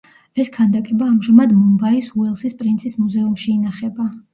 [0.43, 4.15] ეს ქანდაკება ამჟამად მუმბაის უელსის პრინცის მუზეუმში ინახება.